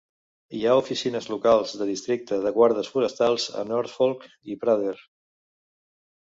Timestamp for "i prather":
4.55-4.99